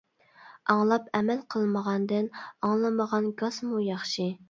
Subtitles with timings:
[0.73, 4.33] ئاڭلاپ ئەمەل قىلمىغاندىن، ئاڭلىمىغان گاسمۇ ياخشى.